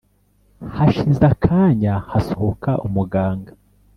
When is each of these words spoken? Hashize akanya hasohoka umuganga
Hashize 0.77 1.21
akanya 1.33 1.93
hasohoka 2.11 2.71
umuganga 2.87 3.51